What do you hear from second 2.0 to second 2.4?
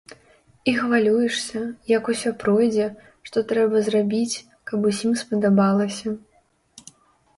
усё